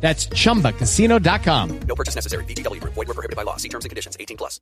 That's 0.00 0.26
ChumbaCasino.com. 0.26 1.80
No 1.80 1.94
purchase 1.96 2.14
necessary. 2.14 2.44
VGW 2.44 2.80
Group. 2.80 2.94
Void 2.94 3.08
were 3.08 3.14
prohibited 3.14 3.36
by 3.36 3.42
law. 3.42 3.56
See 3.56 3.68
terms 3.68 3.84
and 3.84 3.90
conditions. 3.90 4.16
18 4.20 4.36
plus. 4.36 4.60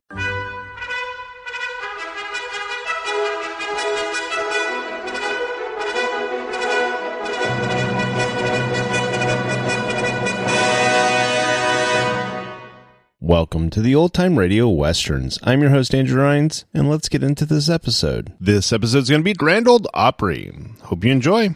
Welcome 13.21 13.71
to 13.71 13.81
the 13.81 13.95
Old 13.95 14.13
Time 14.13 14.37
Radio 14.37 14.69
Westerns. 14.69 15.39
I'm 15.41 15.61
your 15.61 15.71
host, 15.71 15.95
Andrew 15.95 16.21
Rhynes, 16.21 16.65
and 16.75 16.89
let's 16.89 17.09
get 17.09 17.23
into 17.23 17.45
this 17.45 17.69
episode. 17.69 18.33
This 18.39 18.71
episode's 18.71 19.09
going 19.09 19.21
to 19.21 19.25
be 19.25 19.33
Grand 19.33 19.67
Ole 19.67 19.81
Opry. 19.95 20.53
Hope 20.83 21.03
you 21.03 21.11
enjoy. 21.11 21.55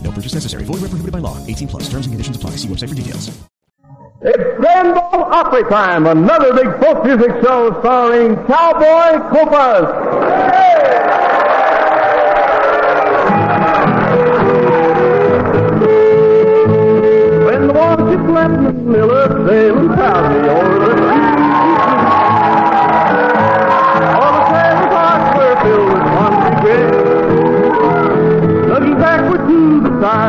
No 0.11 0.15
purchase 0.15 0.33
necessary. 0.33 0.65
Void 0.65 0.81
where 0.81 0.89
prohibited 0.89 1.13
by 1.13 1.19
law. 1.19 1.37
18 1.47 1.69
plus. 1.69 1.83
Terms 1.83 2.05
and 2.05 2.11
conditions 2.11 2.35
apply. 2.35 2.51
See 2.57 2.67
website 2.67 2.89
for 2.89 2.95
details. 2.95 3.31
It's 4.23 4.43
Opry 4.61 5.63
time, 5.63 6.05
another 6.05 6.53
big 6.53 6.79
folk 6.79 7.03
music 7.05 7.31
show 7.41 7.79
starring 7.79 8.35
Cowboy 8.45 9.17
Copas. 9.31 9.87
When 17.45 17.67
the 17.67 17.73
watership 17.73 18.33
Latin 18.33 18.91
Miller 18.91 19.47
sailing 19.47 19.87
proudly 19.87 20.49
over 20.49 20.80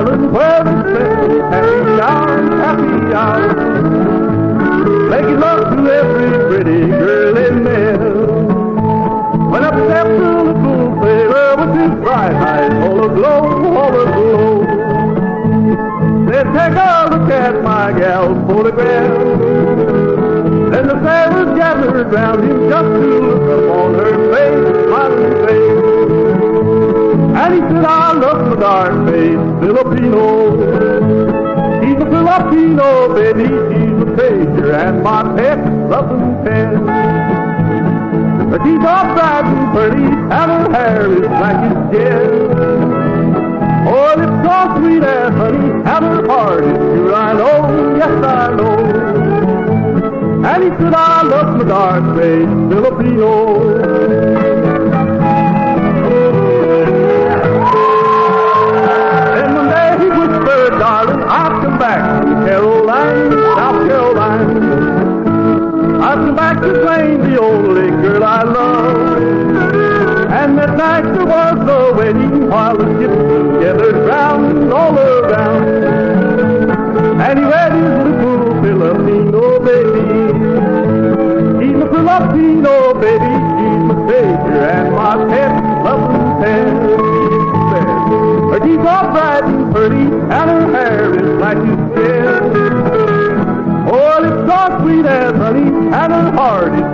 island 0.02 0.32
where 0.32 0.64
they 0.64 0.80
spent 0.82 2.00
happy 2.60 3.14
happy. 3.14 3.54
Making 5.10 5.40
love 5.40 5.76
to 5.76 5.92
every 5.92 6.30
pretty 6.48 6.86
girl 6.88 7.34
they 7.34 7.50
met. 7.50 8.00
When 9.50 9.64
up 9.64 9.74
stepped 9.74 10.10
a 10.10 10.42
little 10.42 11.02
sailor 11.02 11.56
with 11.56 11.72
his 11.80 11.92
bright 12.00 12.34
eyes 12.34 12.72
all 12.84 13.04
aglow, 13.04 13.76
all 13.76 14.00
aglow. 14.00 14.64
Said, 16.30 16.46
take 16.46 16.76
a 16.76 17.08
look 17.10 17.30
at 17.30 17.62
my 17.62 17.92
gal's 17.98 18.50
photograph. 18.50 19.18
Then 20.72 20.86
the 20.88 20.98
sailors 21.04 21.58
gathered 21.58 22.12
round 22.12 22.42
him 22.42 22.68
just 22.68 22.88
to 22.88 23.20
look 23.20 23.64
upon 23.64 23.94
her 23.94 24.14
face, 24.32 24.86
smiling 24.86 25.46
face. 25.46 25.61
And 27.72 27.86
I 27.86 28.12
love 28.12 28.50
the 28.50 28.56
dark 28.56 28.92
face 29.08 29.46
Filipino. 29.62 30.60
He's 31.82 31.96
a 31.96 32.04
Filipino, 32.04 33.14
baby, 33.14 33.48
she's 33.48 33.96
a 33.96 34.08
savior, 34.14 34.72
and 34.74 35.02
my 35.02 35.22
pet 35.34 35.58
loving 35.88 36.44
pet. 36.44 36.68
She's 38.62 38.84
all 38.84 39.06
bright 39.14 39.46
and 39.46 39.72
pretty, 39.72 40.04
and 40.04 40.50
her 40.52 40.68
hair 40.70 41.12
is 41.12 41.26
black 41.26 41.64
as 41.64 41.78
jet. 41.90 42.30
Oh, 43.88 44.20
it's 44.20 44.36
so 44.44 44.56
sweet 44.76 45.02
and 45.02 45.34
honey, 45.34 45.70
and 45.72 46.04
her 46.04 46.26
heart 46.28 46.64
is 46.64 46.76
pure, 46.76 47.14
I 47.14 47.32
know, 47.32 47.96
yes 47.96 48.16
I 48.22 48.54
know. 48.54 48.76
And 50.44 50.62
he 50.62 50.68
said, 50.68 50.94
I 50.94 51.22
love 51.22 51.56
my 51.56 51.64
dark 51.64 52.04
face 52.18 52.52
Filipino. 52.70 54.31
I'll 66.12 66.34
back 66.34 66.60
to 66.60 66.82
claim 66.82 67.20
the 67.20 67.40
only 67.40 67.88
girl 67.88 68.22
I 68.22 68.42
love. 68.42 69.22
And 70.30 70.58
that 70.58 70.76
night 70.76 71.04
there 71.14 71.24
was 71.24 71.66
a 71.66 71.94
wedding 71.96 72.50
while 72.50 72.76
the 72.76 72.84
ships 73.00 73.31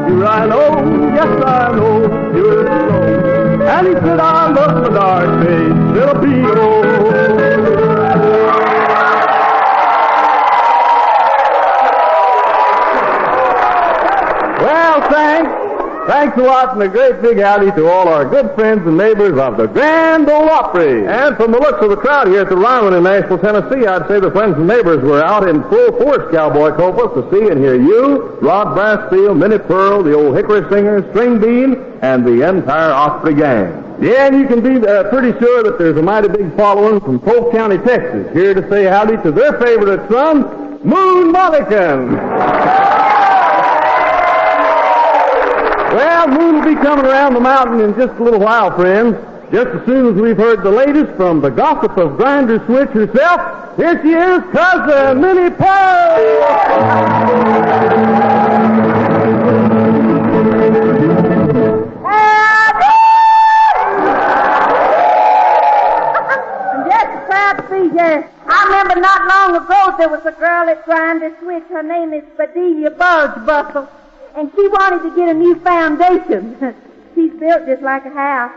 pure, 0.09 0.27
I 0.27 0.47
know, 0.47 1.13
yes 1.15 1.45
I 1.45 1.73
know, 1.73 2.09
pure 2.33 2.67
so. 2.67 3.63
And 3.63 3.87
he 3.87 3.93
said, 3.93 4.21
I 4.21 4.49
love 4.49 4.85
the 4.85 4.91
dark 4.91 5.45
face, 5.45 5.75
Filipino. 5.95 6.83
Well, 14.61 15.11
thanks. 15.11 15.68
Thanks 16.09 16.39
a 16.39 16.41
lot 16.41 16.73
and 16.73 16.83
a 16.83 16.89
great 16.89 17.21
big 17.21 17.39
howdy 17.39 17.71
to 17.73 17.87
all 17.87 18.09
our 18.09 18.25
good 18.25 18.55
friends 18.55 18.81
and 18.87 18.97
neighbors 18.97 19.39
of 19.39 19.59
the 19.59 19.67
Grand 19.67 20.27
Ole 20.31 20.49
Opry. 20.49 21.07
And 21.07 21.37
from 21.37 21.53
the 21.53 21.59
looks 21.59 21.85
of 21.85 21.91
the 21.91 21.99
crowd 21.99 22.29
here 22.29 22.41
at 22.41 22.49
the 22.49 22.57
Ryman 22.57 22.95
in 22.95 23.03
Nashville, 23.03 23.37
Tennessee, 23.39 23.87
I'd 23.87 24.09
say 24.09 24.19
the 24.19 24.31
friends 24.31 24.57
and 24.57 24.67
neighbors 24.67 25.03
were 25.05 25.23
out 25.23 25.47
in 25.47 25.63
full 25.65 25.93
force, 26.01 26.33
Cowboy 26.33 26.71
Copas, 26.77 27.13
to 27.13 27.31
see 27.31 27.51
and 27.51 27.61
hear 27.61 27.75
you, 27.75 28.39
Rod 28.41 28.75
Brasfield, 28.75 29.37
Minnie 29.37 29.59
Pearl, 29.59 30.03
the 30.03 30.15
old 30.15 30.35
Hickory 30.35 30.63
Singers, 30.71 31.05
String 31.11 31.39
Bean, 31.43 31.77
and 32.01 32.25
the 32.25 32.49
entire 32.49 32.91
Opry 32.91 33.35
gang. 33.35 33.69
Yeah, 34.01 34.29
and 34.29 34.41
you 34.41 34.49
can 34.49 34.63
be 34.63 34.81
uh, 34.89 35.11
pretty 35.11 35.39
sure 35.39 35.63
that 35.63 35.79
there's 35.79 35.99
a 35.99 36.03
mighty 36.03 36.29
big 36.29 36.57
following 36.57 37.01
from 37.01 37.21
Polk 37.21 37.53
County, 37.53 37.77
Texas, 37.85 38.33
here 38.33 38.55
to 38.55 38.67
say 38.71 38.85
howdy 38.85 39.23
to 39.25 39.31
their 39.31 39.61
favorite 39.61 40.09
son, 40.09 40.81
Moon 40.83 41.35
Mullican. 41.35 43.18
Well, 45.99 46.29
Moon 46.29 46.61
will 46.61 46.65
be 46.65 46.77
coming 46.77 47.07
around 47.07 47.35
the 47.35 47.41
mountain 47.41 47.81
in 47.81 47.93
just 47.97 48.21
a 48.21 48.23
little 48.23 48.39
while, 48.39 48.71
friends. 48.77 49.17
Just 49.51 49.67
as 49.67 49.85
soon 49.85 50.15
as 50.15 50.23
we've 50.23 50.37
heard 50.37 50.63
the 50.63 50.71
latest 50.71 51.13
from 51.17 51.41
the 51.41 51.49
gossip 51.49 51.97
of 51.97 52.17
Grinder 52.17 52.65
Switch 52.67 52.91
herself, 52.91 53.77
here 53.77 54.01
she 54.01 54.13
is, 54.13 54.45
Cousin 54.53 55.21
Minnie 55.21 55.51
Just 55.51 55.59
proud 67.27 67.55
to 67.57 67.67
be 67.73 67.91
here. 67.91 68.31
I 68.47 68.65
remember 68.67 69.01
not 69.01 69.27
long 69.27 69.65
ago 69.65 69.97
there 69.99 70.09
was 70.09 70.25
a 70.25 70.33
girl 70.39 70.69
at 70.69 70.85
Grinder 70.85 71.35
Switch. 71.43 71.65
Her 71.71 71.83
name 71.83 72.13
is 72.13 72.23
Bedelia 72.37 72.91
Buckle. 72.91 73.89
And 74.37 74.51
she 74.55 74.69
wanted 74.69 75.09
to 75.09 75.17
get 75.17 75.29
a 75.29 75.35
new 75.35 75.59
foundation. 75.61 76.57
She's 77.15 77.33
built 77.33 77.67
just 77.67 77.83
like 77.83 78.05
a 78.05 78.11
house. 78.11 78.53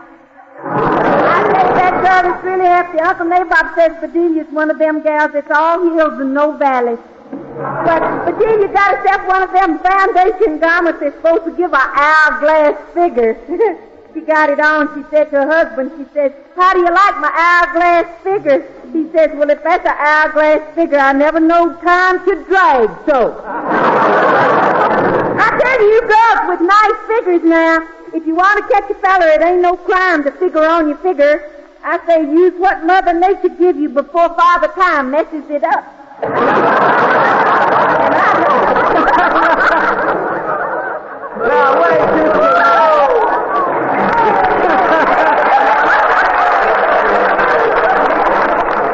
I 0.64 1.42
you, 1.42 1.74
that 1.74 1.94
girl 2.04 2.32
is 2.32 2.44
really 2.44 2.66
happy. 2.66 2.98
Uncle 3.00 3.26
Nabob 3.26 3.74
says 3.74 3.90
Bedelia's 4.00 4.50
one 4.52 4.70
of 4.70 4.78
them 4.78 5.02
gals 5.02 5.32
that's 5.32 5.50
all 5.50 5.82
hills 5.82 6.20
and 6.20 6.34
no 6.34 6.56
valleys. 6.56 6.98
But 7.32 8.24
Bedelia 8.26 8.68
got 8.72 8.96
herself 8.96 9.26
one 9.26 9.42
of 9.42 9.52
them 9.52 9.78
foundation 9.80 10.58
garments 10.58 11.00
that's 11.00 11.16
supposed 11.16 11.44
to 11.44 11.56
give 11.56 11.70
her 11.70 11.76
hourglass 11.76 12.76
figure. 12.94 13.36
she 14.14 14.20
got 14.20 14.50
it 14.50 14.60
on. 14.60 14.94
She 14.94 15.08
said 15.10 15.30
to 15.30 15.36
her 15.36 15.48
husband, 15.48 15.92
she 15.96 16.04
says, 16.14 16.32
how 16.54 16.72
do 16.74 16.80
you 16.80 16.86
like 16.86 17.18
my 17.18 17.32
hourglass 17.32 18.22
figure? 18.22 18.62
He 18.92 19.10
says, 19.12 19.30
well, 19.34 19.50
if 19.50 19.62
that's 19.62 19.86
an 19.86 19.96
hourglass 19.96 20.74
figure, 20.74 20.98
I 20.98 21.12
never 21.12 21.40
know 21.40 21.74
time 21.80 22.24
to 22.24 22.44
drag 22.44 22.90
so. 23.06 24.68
You, 25.60 25.88
you 25.88 26.00
girls 26.00 26.48
with 26.48 26.60
nice 26.60 26.98
figures 27.06 27.42
now, 27.44 27.86
if 28.14 28.26
you 28.26 28.34
want 28.34 28.62
to 28.62 28.72
catch 28.72 28.90
a 28.90 28.94
feller, 28.94 29.26
it 29.28 29.42
ain't 29.42 29.60
no 29.60 29.76
crime 29.76 30.24
to 30.24 30.30
figure 30.32 30.64
on 30.64 30.88
your 30.88 30.98
figure. 30.98 31.50
I 31.84 32.04
say 32.06 32.22
use 32.22 32.54
what 32.58 32.84
Mother 32.84 33.12
Nature 33.12 33.48
give 33.50 33.76
you 33.76 33.88
before 33.88 34.28
Father 34.34 34.68
Time 34.68 35.10
messes 35.10 35.44
it 35.50 35.64
up. 35.64 35.84
Now, 41.42 41.82
wait 41.82 41.98
just 41.98 42.32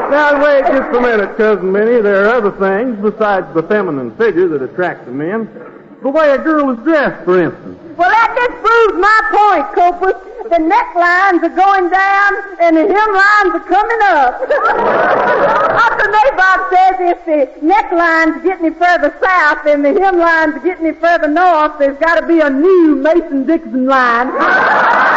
Now, 0.09 0.43
wait 0.43 0.65
just 0.65 0.95
a 0.95 1.01
minute, 1.01 1.37
Cousin 1.37 1.71
Minnie. 1.71 2.01
There 2.01 2.25
are 2.25 2.29
other 2.29 2.51
things 2.51 2.97
besides 3.01 3.53
the 3.53 3.61
feminine 3.63 4.15
figure 4.17 4.47
that 4.47 4.63
attract 4.63 5.05
the 5.05 5.11
men. 5.11 5.78
The 6.01 6.09
way 6.09 6.31
a 6.31 6.37
girl 6.37 6.69
is 6.71 6.79
dressed, 6.83 7.25
for 7.25 7.41
instance. 7.41 7.77
Well, 7.97 8.09
that 8.09 8.31
just 8.31 8.55
proves 8.63 8.95
my 8.95 9.19
point, 9.35 9.67
Copas. 9.75 10.15
The 10.47 10.55
necklines 10.55 11.43
are 11.43 11.53
going 11.53 11.89
down 11.91 12.31
and 12.61 12.77
the 12.77 12.87
hemlines 12.87 13.53
are 13.53 13.67
coming 13.67 14.01
up. 14.07 14.39
Uncle 15.91 16.09
Nabob 16.09 16.69
says 16.71 16.95
if 16.99 17.25
the 17.25 17.67
necklines 17.67 18.41
get 18.43 18.59
any 18.59 18.71
further 18.71 19.13
south 19.21 19.65
and 19.67 19.83
the 19.83 19.89
hemlines 19.89 20.63
get 20.63 20.79
any 20.79 20.93
further 20.93 21.27
north, 21.27 21.77
there's 21.77 21.99
got 21.99 22.19
to 22.19 22.25
be 22.25 22.39
a 22.39 22.49
new 22.49 22.95
Mason-Dixon 22.95 23.85
line. 23.85 24.29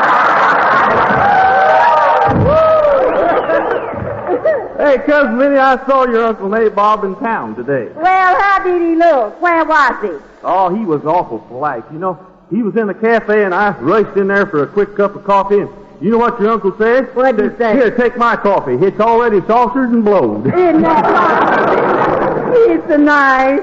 Hey, 4.82 4.99
Cousin 5.06 5.38
Minnie, 5.38 5.58
I 5.58 5.76
saw 5.87 6.06
your 6.06 6.25
Uncle 6.25 6.49
Nabob 6.49 7.05
in 7.05 7.14
town 7.23 7.55
today. 7.55 7.93
Well, 7.94 8.40
how 8.40 8.64
did 8.64 8.82
he 8.82 8.96
look? 8.96 9.40
Where 9.40 9.64
was 9.64 10.02
he? 10.02 10.11
Oh, 10.43 10.75
he 10.75 10.84
was 10.84 11.05
awful 11.05 11.38
polite. 11.38 11.84
You 11.93 12.00
know, 12.00 12.19
he 12.50 12.64
was 12.64 12.75
in 12.75 12.88
the 12.88 12.94
cafe 12.94 13.44
and 13.44 13.55
I 13.55 13.79
raced 13.79 14.17
in 14.17 14.26
there 14.26 14.44
for 14.44 14.64
a 14.64 14.67
quick 14.67 14.96
cup 14.96 15.14
of 15.14 15.23
coffee 15.23 15.61
and 15.61 15.70
you 16.00 16.11
know 16.11 16.19
what 16.19 16.40
your 16.40 16.50
uncle 16.50 16.76
said? 16.76 17.14
What'd 17.14 17.52
he 17.52 17.56
say? 17.58 17.75
Here, 17.75 17.96
take 17.96 18.17
my 18.17 18.34
coffee. 18.34 18.75
It's 18.75 18.99
already 18.99 19.40
saucered 19.46 19.90
and 19.90 20.05
blown. 20.05 20.52
Isn't 20.52 20.82
that 20.82 21.05
nice? 21.05 22.67
He's 22.67 22.88
so 22.88 22.96
nice. 22.96 23.61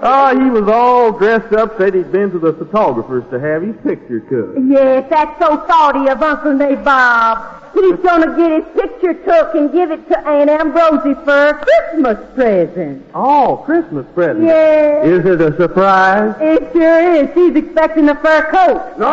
Oh, 0.00 0.42
he 0.42 0.48
was 0.48 0.66
all 0.66 1.12
dressed 1.12 1.52
up, 1.52 1.76
said 1.76 1.92
he'd 1.92 2.10
been 2.10 2.30
to 2.30 2.38
the 2.38 2.54
photographers 2.54 3.24
to 3.30 3.38
have 3.38 3.60
his 3.60 3.76
picture 3.82 4.20
cut. 4.20 4.62
Yes, 4.66 5.10
that's 5.10 5.38
so 5.38 5.58
thoughty 5.66 6.08
of 6.08 6.22
Uncle 6.22 6.52
Nabob. 6.52 7.65
He's 7.76 7.96
gonna 7.96 8.34
get 8.34 8.50
his 8.52 8.64
picture 8.74 9.12
took 9.12 9.54
and 9.54 9.70
give 9.70 9.90
it 9.90 10.08
to 10.08 10.18
Aunt 10.26 10.48
Ambrosie 10.48 11.12
for 11.24 11.48
a 11.48 11.52
Christmas 11.54 12.16
present. 12.34 13.04
Oh, 13.14 13.58
Christmas 13.66 14.06
present. 14.14 14.46
Yes. 14.46 15.04
Is 15.06 15.26
it 15.26 15.42
a 15.42 15.54
surprise? 15.58 16.34
It 16.40 16.72
sure 16.72 17.14
is. 17.14 17.28
She's 17.34 17.54
expecting 17.54 18.08
a 18.08 18.14
fur 18.14 18.44
coat. 18.50 18.96
No. 18.98 19.04
But 19.06 19.12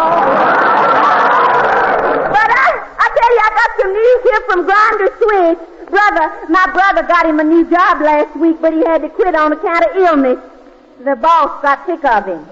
I, 2.55 2.67
I 2.99 3.09
tell 3.19 3.31
you, 3.35 3.41
I 3.43 3.49
got 3.59 3.71
some 3.81 3.91
news 3.91 4.21
here 4.23 4.41
from 4.47 4.63
Grinder 4.63 5.11
Switch. 5.19 5.59
Brother, 5.89 6.31
my 6.47 6.65
brother 6.71 7.03
got 7.05 7.25
him 7.25 7.41
a 7.41 7.43
new 7.43 7.65
job 7.69 7.99
last 8.01 8.33
week, 8.37 8.61
but 8.61 8.71
he 8.71 8.79
had 8.85 9.01
to 9.01 9.09
quit 9.09 9.35
on 9.35 9.51
account 9.51 9.83
of 9.87 9.95
illness. 9.97 10.39
The 11.03 11.17
boss 11.17 11.61
got 11.61 11.85
sick 11.85 12.01
of 12.05 12.25
him. 12.27 12.45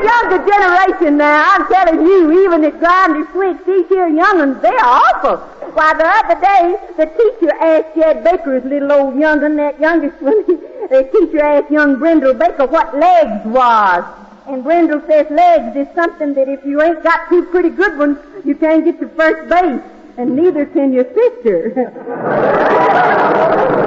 This 0.00 0.10
here 0.10 0.30
younger 0.30 0.50
generation 0.50 1.16
now, 1.16 1.54
I'm 1.54 1.66
telling 1.68 2.06
you, 2.06 2.44
even 2.44 2.64
at 2.64 2.78
Grinder 2.78 3.26
Switch, 3.32 3.58
these 3.66 3.88
here 3.88 4.08
young'uns, 4.08 4.60
they're 4.62 4.84
awful. 4.84 5.36
Why, 5.74 5.94
the 5.94 6.06
other 6.06 6.40
day, 6.40 6.76
the 6.96 7.06
teacher 7.06 7.52
asked 7.60 7.94
Jed 7.94 8.24
Baker's 8.24 8.64
little 8.64 8.92
old 8.92 9.18
young'un, 9.18 9.56
that 9.56 9.80
youngest 9.80 10.20
one, 10.20 10.44
the 10.90 11.08
teacher 11.12 11.40
asked 11.40 11.70
young 11.70 11.98
Brindle 11.98 12.34
Baker 12.34 12.66
what 12.66 12.96
legs 12.96 13.44
was. 13.46 14.04
And 14.46 14.64
Brindle 14.64 15.02
says 15.06 15.30
legs 15.30 15.76
is 15.76 15.86
something 15.94 16.34
that 16.34 16.48
if 16.48 16.64
you 16.64 16.82
ain't 16.82 17.02
got 17.02 17.28
two 17.28 17.44
pretty 17.46 17.70
good 17.70 17.98
ones, 17.98 18.18
you 18.44 18.54
can't 18.56 18.84
get 18.84 18.98
to 19.00 19.08
first 19.10 19.48
base. 19.48 19.82
And 20.16 20.34
neither 20.36 20.66
can 20.66 20.92
your 20.92 21.04
sister. 21.04 21.72
well, 21.76 21.86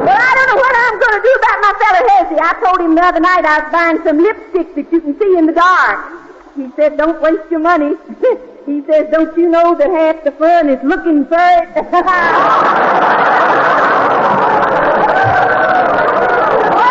I 0.07 0.33
don't 0.35 0.47
know 0.47 0.55
what 0.55 0.75
I'm 0.75 0.99
going 0.99 1.12
to 1.12 1.12
do 1.23 1.31
about 1.39 1.57
my 1.61 1.73
fella 1.79 2.01
Hezzy. 2.09 2.37
I 2.39 2.53
told 2.63 2.79
him 2.81 2.95
the 2.95 3.01
other 3.01 3.19
night 3.19 3.45
I 3.45 3.59
was 3.63 3.71
buying 3.71 4.01
some 4.03 4.17
lipstick 4.19 4.75
that 4.75 4.91
you 4.91 5.01
can 5.01 5.17
see 5.19 5.37
in 5.37 5.45
the 5.45 5.53
dark. 5.53 5.99
He 6.55 6.69
said, 6.75 6.97
don't 6.97 7.21
waste 7.21 7.49
your 7.49 7.61
money. 7.61 7.95
he 8.65 8.83
says, 8.85 9.07
don't 9.11 9.35
you 9.37 9.47
know 9.49 9.75
that 9.75 9.89
half 9.89 10.23
the 10.23 10.31
fun 10.33 10.69
is 10.69 10.83
looking 10.83 11.25
for 11.25 11.39
it? 11.39 11.69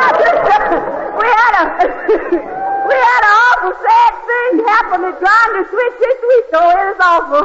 we 1.18 1.26
had 1.28 1.54
a 1.60 1.62
we 2.88 2.94
had 2.94 3.22
awful 3.24 3.41
sad 3.78 4.12
thing 4.26 4.64
happen 4.66 5.04
at 5.04 5.16
Grinder 5.20 5.64
Switch 5.68 5.96
this 6.00 6.18
week. 6.20 6.46
Oh, 6.52 6.70
it 6.72 6.86
was 6.92 7.00
awful. 7.00 7.42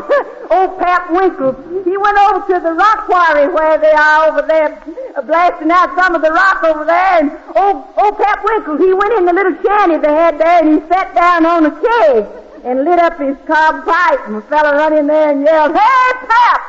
Old 0.55 0.79
Pap 0.79 1.12
Winkle, 1.12 1.53
he 1.84 1.98
went 1.98 2.17
over 2.17 2.41
to 2.48 2.60
the 2.60 2.74
rock 2.74 3.05
quarry 3.05 3.48
where 3.48 3.77
they 3.77 3.91
are 3.91 4.29
over 4.29 4.41
there, 4.48 4.81
blasting 5.24 5.72
out 5.72 5.96
some 5.96 6.15
of 6.15 6.22
the 6.22 6.31
rock 6.31 6.63
over 6.63 6.86
there. 6.86 7.19
And 7.19 7.31
old, 7.55 7.84
old 7.98 8.17
Pap 8.17 8.43
Winkle, 8.43 8.77
he 8.77 8.93
went 8.93 9.13
in 9.13 9.25
the 9.25 9.34
little 9.34 9.55
shanty 9.63 9.98
they 9.98 10.13
had 10.13 10.39
there 10.39 10.63
and 10.63 10.69
he 10.69 10.88
sat 10.88 11.13
down 11.13 11.46
on 11.46 11.65
a 11.65 11.72
keg 11.72 12.27
and 12.63 12.86
lit 12.86 13.00
up 13.00 13.19
his 13.19 13.36
cob 13.46 13.84
pipe. 13.86 14.19
And 14.27 14.36
the 14.36 14.41
fella 14.43 14.75
run 14.75 14.93
in 14.93 15.07
there 15.07 15.31
and 15.31 15.43
yelled, 15.43 15.75
Hey, 15.75 16.12
Pap! 16.27 16.62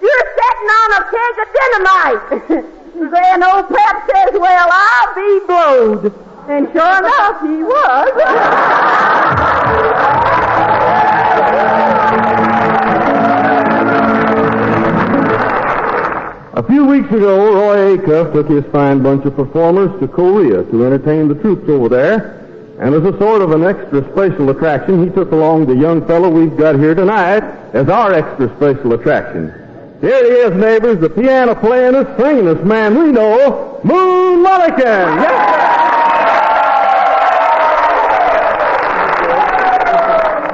You're 0.00 0.28
sitting 0.36 0.68
on 0.80 0.88
a 0.92 1.02
keg 1.08 1.34
of 1.42 1.48
dynamite! 1.56 2.72
then 3.12 3.42
old 3.42 3.68
Pap 3.68 4.10
says, 4.10 4.32
Well, 4.34 4.68
I'll 4.70 5.14
be 5.14 5.46
blowed. 5.46 6.31
And 6.48 6.66
sure 6.72 6.98
enough, 6.98 7.40
he 7.42 7.62
was. 7.62 8.12
A 16.54 16.62
few 16.64 16.84
weeks 16.84 17.08
ago, 17.08 17.54
Roy 17.54 17.96
Acuff 17.96 18.32
took 18.32 18.48
his 18.48 18.64
fine 18.72 19.02
bunch 19.02 19.24
of 19.24 19.36
performers 19.36 19.98
to 20.00 20.08
Korea 20.08 20.64
to 20.64 20.84
entertain 20.84 21.28
the 21.28 21.34
troops 21.36 21.68
over 21.68 21.88
there. 21.88 22.40
And 22.80 22.94
as 22.94 23.04
a 23.04 23.16
sort 23.18 23.42
of 23.42 23.52
an 23.52 23.62
extra 23.62 24.02
special 24.12 24.50
attraction, 24.50 25.04
he 25.04 25.10
took 25.10 25.30
along 25.30 25.66
the 25.66 25.76
young 25.76 26.04
fellow 26.06 26.28
we've 26.28 26.56
got 26.56 26.74
here 26.74 26.94
tonight 26.96 27.44
as 27.72 27.88
our 27.88 28.12
extra 28.12 28.54
special 28.56 28.94
attraction. 28.94 29.54
Here 30.00 30.24
he 30.24 30.30
is, 30.40 30.60
neighbors, 30.60 30.98
the 30.98 31.08
piano 31.08 31.54
playingest, 31.54 32.16
singingest 32.16 32.64
man 32.64 32.98
we 32.98 33.12
know, 33.12 33.80
Moon 33.84 34.44
Mullican. 34.44 35.22
Yes, 35.22 35.54
sir. 35.54 35.61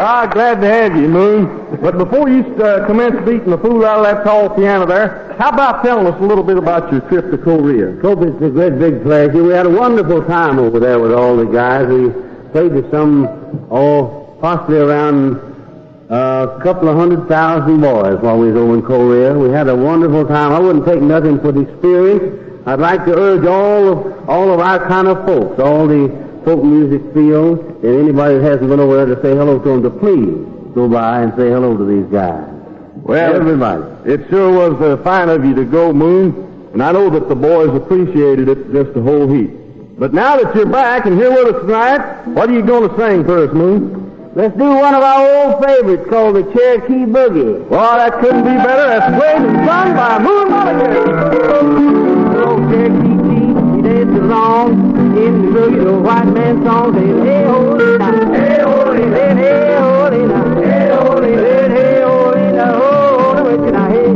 Ah, 0.01 0.31
glad 0.33 0.61
to 0.61 0.67
have 0.69 0.95
you, 0.95 1.09
Moon. 1.09 1.81
But 1.83 1.99
before 1.99 2.29
you 2.29 2.45
uh, 2.63 2.87
commence 2.87 3.17
beating 3.27 3.51
the 3.51 3.59
fool 3.59 3.85
out 3.85 3.99
of 3.99 4.05
that 4.05 4.23
tall 4.23 4.49
piano 4.49 4.87
there, 4.87 5.35
how 5.41 5.49
about 5.49 5.83
telling 5.85 6.07
us 6.07 6.15
a 6.21 6.25
little 6.25 6.45
bit 6.45 6.57
about 6.57 6.93
your 6.93 7.01
trip 7.09 7.33
to 7.33 7.39
Korea? 7.39 7.91
It's 7.99 8.43
a 8.43 8.51
great 8.51 8.79
big 8.79 9.03
pleasure. 9.03 9.43
We 9.43 9.53
had 9.53 9.67
a 9.67 9.71
wonderful 9.71 10.25
time 10.25 10.61
over 10.61 10.79
there 10.79 11.01
with 11.01 11.13
all 11.13 11.37
the 11.37 11.47
guys. 11.47 11.89
We 11.89 12.11
played 12.53 12.75
to 12.81 12.89
some, 12.93 13.27
oh, 13.73 14.39
possibly 14.41 14.79
around 14.79 15.35
uh, 16.09 16.59
a 16.61 16.63
couple 16.63 16.89
of 16.89 16.97
hundred 16.97 17.27
thousand 17.27 17.81
boys 17.81 18.21
while 18.21 18.39
we 18.39 18.53
was 18.53 18.57
over 18.57 18.75
in 18.75 18.83
Korea. 18.83 19.35
We 19.37 19.51
had 19.51 19.67
a 19.67 19.75
wonderful 19.75 20.27
time. 20.27 20.53
I 20.53 20.61
wouldn't 20.61 20.87
take 20.87 21.03
nothing 21.03 21.41
for 21.41 21.51
the 21.51 21.63
experience. 21.63 22.67
I'd 22.69 22.79
like 22.79 23.05
to 23.07 23.19
urge 23.19 23.45
all 23.47 23.89
of 23.89 24.29
all 24.29 24.53
of 24.53 24.61
our 24.61 24.79
kind 24.87 25.09
of 25.09 25.27
folks, 25.27 25.59
all 25.59 25.89
the 25.89 26.28
folk 26.49 26.65
music 26.65 27.03
field, 27.13 27.61
and 27.85 28.01
anybody 28.01 28.39
that 28.39 28.43
hasn't 28.43 28.71
been 28.71 28.81
over 28.81 29.05
there 29.05 29.15
to 29.15 29.21
say 29.21 29.37
hello 29.37 29.59
to 29.59 29.69
them, 29.69 29.83
to 29.83 29.91
please 29.91 30.33
go 30.75 30.89
by 30.89 31.21
and 31.21 31.31
say 31.37 31.51
hello 31.51 31.77
to 31.77 31.85
these 31.85 32.07
guys. 32.11 32.49
Well, 33.03 33.37
everybody. 33.37 33.83
It 34.11 34.31
sure 34.31 34.51
was 34.51 34.81
uh, 34.81 34.97
fine 35.05 35.29
of 35.29 35.45
you 35.45 35.55
to 35.55 35.67
go, 35.67 35.93
Moon, 35.93 36.71
and 36.73 36.83
I 36.83 36.93
know 36.93 37.11
that 37.11 37.29
the 37.29 37.35
boys 37.35 37.69
appreciated 37.77 38.49
it 38.49 38.73
just 38.73 38.97
a 38.97 39.03
whole 39.03 39.31
heap. 39.31 39.51
But 39.99 40.15
now 40.15 40.39
that 40.41 40.55
you're 40.55 40.65
back 40.65 41.05
and 41.05 41.19
here 41.19 41.33
with 41.33 41.55
us 41.55 41.61
tonight, 41.61 42.27
what 42.29 42.49
are 42.49 42.55
you 42.55 42.63
going 42.63 42.89
to 42.89 42.97
sing 42.97 43.25
for 43.25 43.45
us, 43.45 43.53
Moon? 43.53 44.33
Let's 44.35 44.57
do 44.57 44.65
one 44.65 44.95
of 44.95 45.03
our 45.03 45.53
old 45.53 45.63
favorites 45.63 46.09
called 46.09 46.37
the 46.37 46.45
Cherokee 46.55 47.05
Boogie. 47.05 47.69
Well, 47.69 47.99
that 47.99 48.21
couldn't 48.21 48.45
be 48.45 48.57
better. 48.57 48.89
That's 48.89 49.15
played 49.21 49.43
and 49.43 49.69
sung 49.69 49.95
by 49.95 50.19
Moon 50.19 50.49
Mullican. 50.49 51.09
Dances 54.09 54.23
along 54.25 55.17
in 55.19 55.43
the 55.43 55.49
boogie, 55.49 55.85
the 55.85 55.93
white 55.93 56.25
man 56.25 56.65
song, 56.65 56.95
saying, 56.95 57.25
hey, 57.27 57.45
holy 57.45 57.99
now, 57.99 58.33
hey, 58.33 58.63
holy, 58.63 59.03
hey, 59.03 59.35
hey, 59.35 59.77
holy 59.77 60.27
now, 60.27 60.61
hey, 60.61 60.89
holy, 60.95 61.33
hey, 61.33 61.69
hey, 61.69 62.01
holy 62.03 62.53
now, 62.53 62.73
holy, 62.81 63.43
with 63.43 63.67
you 63.67 63.73
now, 63.73 63.89
hey. 63.91 64.13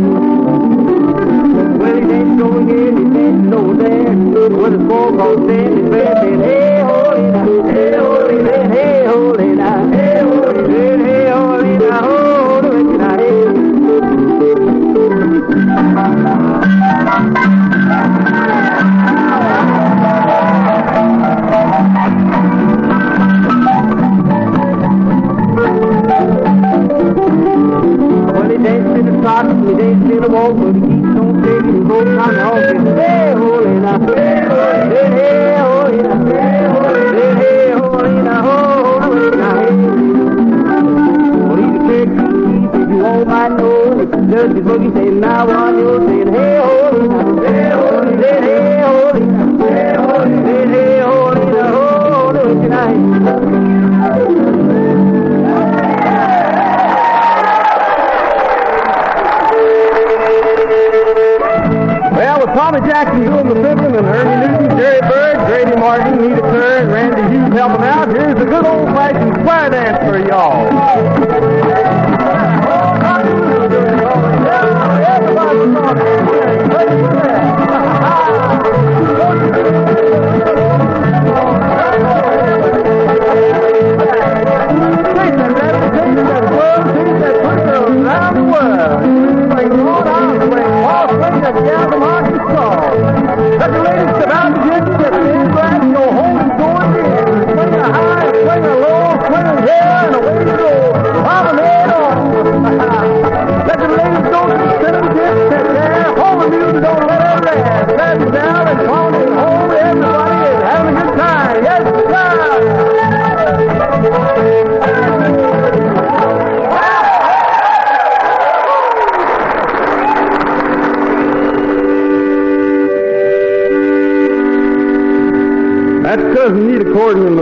Well, 1.76 1.96
he 1.96 2.02
over 2.42 2.62
here, 2.64 2.92
he 2.96 3.04
danced 3.04 3.52
over 3.52 3.74
there, 3.82 4.12
all 5.20 5.34
standing 5.44 5.90
there, 5.90 6.14
saying, 6.22 6.40
hey, 6.40 6.61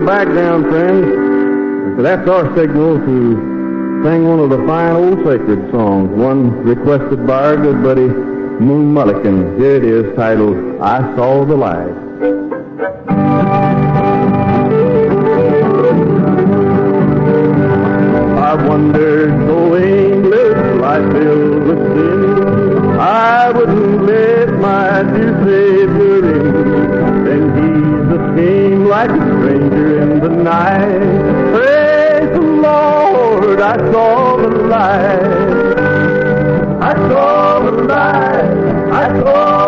The 0.01 0.07
background, 0.07 0.65
friends. 0.71 1.97
So 1.97 2.03
that's 2.03 2.27
our 2.27 2.57
signal 2.57 2.97
to 3.01 3.35
sing 4.03 4.27
one 4.27 4.41
of 4.41 4.49
the 4.49 4.57
fine 4.67 4.97
old 4.97 5.19
sacred 5.19 5.71
songs, 5.71 6.09
one 6.17 6.53
requested 6.65 7.27
by 7.27 7.45
our 7.49 7.57
good 7.59 7.83
buddy 7.83 8.09
Moon 8.09 8.95
Mullican. 8.95 9.59
Here 9.59 9.77
it 9.77 9.85
is, 9.85 10.17
titled 10.17 10.81
I 10.81 11.01
Saw 11.17 11.45
the 11.45 11.55
Light. 11.55 11.95
I 18.41 18.55
wondered, 18.67 19.31
going 19.47 20.31
this 20.31 20.81
life 20.81 21.13
filled 21.13 21.63
with 21.65 21.79
sin, 21.79 22.99
I 22.99 23.51
wouldn't 23.51 24.03
let 24.05 24.49
my 24.55 25.03
dear 25.03 25.35
Savior 25.45 26.37
in. 26.37 26.45
Then 27.27 27.43
Jesus 27.55 28.23
came 28.41 28.85
like 28.87 29.11
in 29.11 29.19
the 29.19 29.40
night. 30.31 31.01
Praise 31.53 32.31
the 32.33 32.41
Lord, 32.41 33.61
I 33.61 33.77
saw 33.93 34.37
the 34.37 34.49
light. 34.49 35.81
I 36.83 36.95
saw 37.09 37.61
the 37.61 37.73
light, 37.73 38.51
I 38.93 39.21
saw 39.21 39.60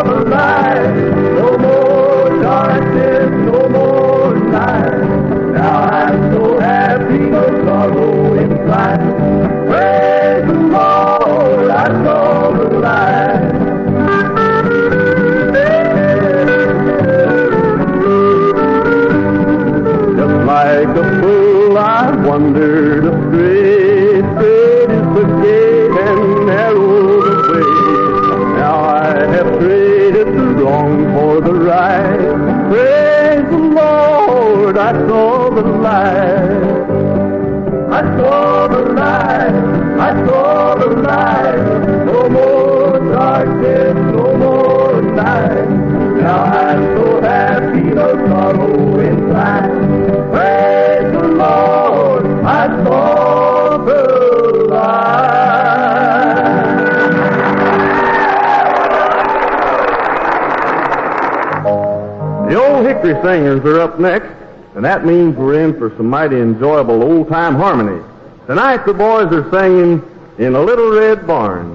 Singers 63.32 63.64
are 63.64 63.80
up 63.80 63.98
next, 63.98 64.28
and 64.74 64.84
that 64.84 65.06
means 65.06 65.34
we're 65.34 65.58
in 65.64 65.78
for 65.78 65.88
some 65.96 66.06
mighty 66.06 66.36
enjoyable 66.36 67.02
old-time 67.02 67.54
harmony. 67.54 68.04
Tonight 68.46 68.84
the 68.84 68.92
boys 68.92 69.32
are 69.32 69.50
singing 69.50 70.02
in 70.36 70.54
a 70.54 70.60
little 70.60 70.90
red 70.90 71.26
barn. 71.26 71.71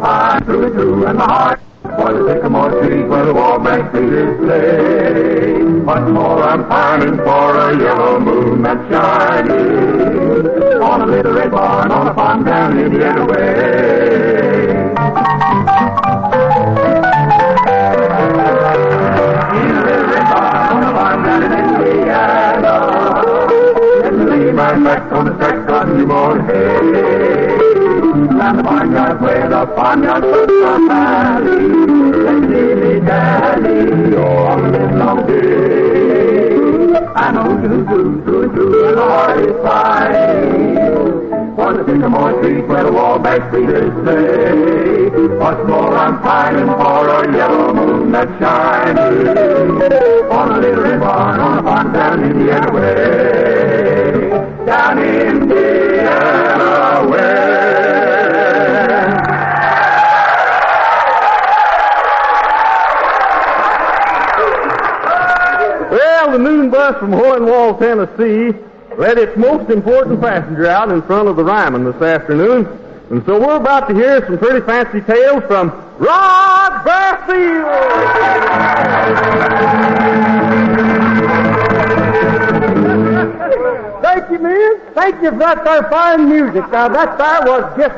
Fine 0.00 0.44
through 0.44 0.64
and 0.66 0.74
through, 0.74 1.06
and 1.06 1.18
my 1.18 1.24
heart 1.24 1.60
for 1.82 2.12
the 2.12 2.34
sycamore 2.34 2.70
tree 2.82 3.02
where 3.04 3.24
the 3.24 3.34
war 3.34 3.58
breaks 3.58 3.90
through 3.90 4.10
this 4.10 4.36
play. 4.44 5.62
Once 5.84 6.10
more 6.10 6.42
I'm 6.42 6.66
pining 6.68 7.16
for 7.16 7.56
a 7.56 7.78
yellow 7.78 8.20
moon 8.20 8.62
that's 8.62 8.90
shining 8.90 10.46
on 10.82 11.02
a 11.02 11.06
little 11.06 11.32
red 11.32 11.50
barn 11.50 11.90
on 11.90 12.08
a 12.08 12.14
farm 12.14 12.44
down 12.44 12.76
way. 12.76 12.82
In 19.56 19.76
on. 22.64 22.92
Let 24.02 24.12
me 24.12 24.24
lay 24.24 24.52
my 24.52 24.72
back 24.82 25.12
on 25.12 25.24
the 25.26 25.32
track 25.38 25.68
of 25.70 25.88
newborn 25.88 26.46
hay. 26.46 27.35
And 28.46 28.60
the 28.60 28.62
barnyard 28.62 29.20
where 29.20 29.48
the 29.48 29.66
barnyard 29.74 30.22
folks 30.22 30.52
are 30.52 30.86
valley. 30.86 31.66
Me 31.66 32.46
dilly 32.46 33.00
dally 33.00 34.14
on 34.14 34.66
a 34.66 34.70
live 34.70 34.94
long 34.94 35.26
day. 35.26 36.94
I 37.16 37.32
know 37.32 37.60
you 37.60 37.82
do, 37.90 38.22
do, 38.24 38.54
do, 38.54 38.86
and 38.86 38.98
the 38.98 39.02
heart 39.02 39.40
is 39.40 39.56
fine. 39.66 40.76
For 41.56 41.72
the 41.74 41.82
sycamore 41.90 42.40
tree 42.40 42.62
where 42.62 42.84
the 42.84 42.92
wall 42.92 43.18
back 43.18 43.50
feeders 43.50 43.90
stay. 44.04 45.08
Once 45.38 45.68
more 45.68 45.96
I'm 45.96 46.22
pining 46.22 46.66
for 46.66 47.08
a 47.08 47.36
yellow 47.36 47.74
moon 47.74 48.12
that's 48.12 48.30
shining. 48.38 49.26
On 50.30 50.52
a 50.52 50.58
little 50.60 51.00
barn 51.00 51.40
on 51.40 51.58
a 51.58 51.62
farm 51.64 51.92
down 51.92 52.22
in 52.22 52.46
the 52.46 52.70
way. 52.72 54.30
Down 54.66 54.98
Indiana 55.00 55.75
Bus 66.70 66.98
from 66.98 67.10
Hohenwald, 67.10 67.78
Tennessee, 67.78 68.58
let 68.96 69.18
its 69.18 69.36
most 69.36 69.70
important 69.70 70.20
passenger 70.20 70.66
out 70.66 70.90
in 70.90 71.02
front 71.02 71.28
of 71.28 71.36
the 71.36 71.44
Ryman 71.44 71.84
this 71.84 72.00
afternoon. 72.02 72.66
And 73.10 73.24
so 73.24 73.38
we're 73.38 73.56
about 73.56 73.88
to 73.88 73.94
hear 73.94 74.24
some 74.26 74.38
pretty 74.38 74.64
fancy 74.66 75.00
tales 75.00 75.44
from 75.44 75.70
Rod 75.98 76.84
Brasfield. 76.84 77.66
Thank 84.02 84.30
you, 84.30 84.38
man. 84.38 84.80
Thank 84.94 85.22
you 85.22 85.30
for 85.30 85.38
that 85.38 85.64
there 85.64 85.82
fine 85.90 86.28
music. 86.28 86.68
Now, 86.72 86.88
that 86.88 87.18
there 87.18 87.42
was 87.42 87.76
just 87.76 87.94